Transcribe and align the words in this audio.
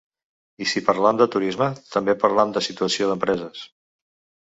I 0.65 0.67
si 0.71 0.81
parlam 0.87 1.19
de 1.19 1.27
turisme, 1.35 1.69
també 1.91 2.17
parlam 2.25 2.57
de 2.59 2.67
situació 2.71 3.15
d’empreses. 3.15 3.67